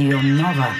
Radio 0.00 0.22
Nova. 0.22 0.79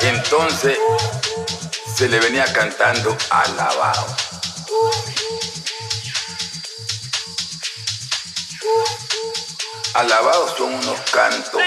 Entonces 0.00 0.78
se 1.94 2.08
le 2.08 2.18
venía 2.20 2.44
cantando 2.52 3.16
alabado. 3.30 4.06
Alabados 9.94 10.54
son 10.56 10.74
unos 10.74 11.00
cantos. 11.10 11.60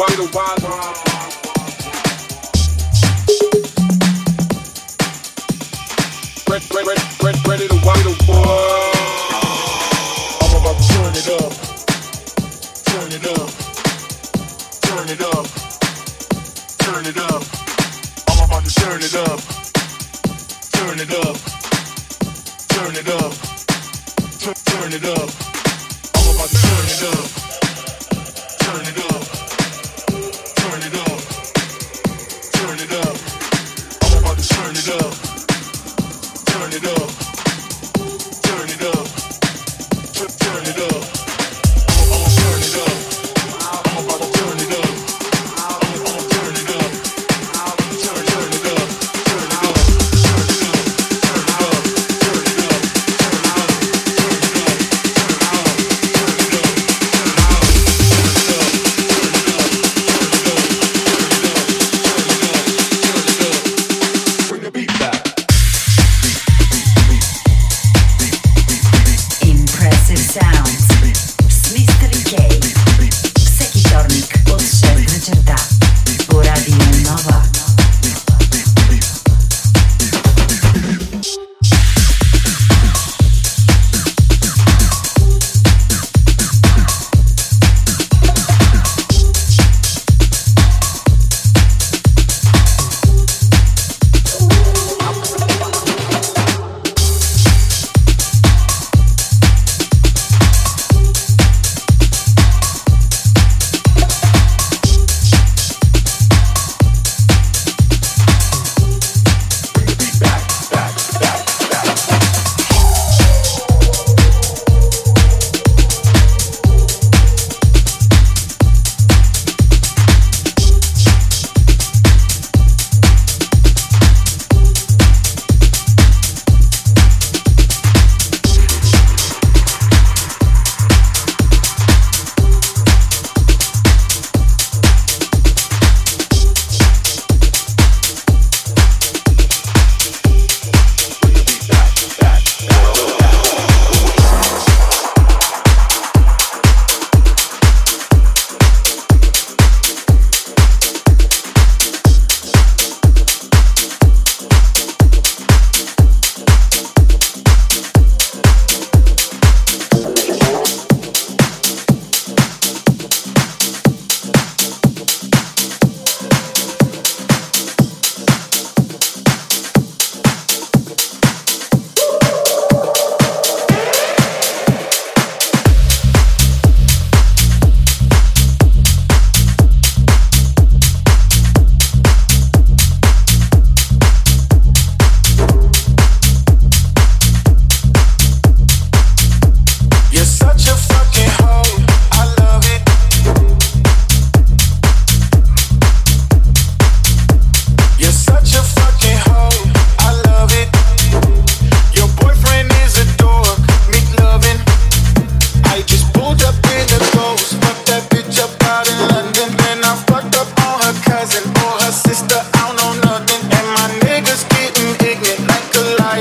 while, 0.00 0.28
a 0.30 0.59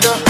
rider. 0.01 0.28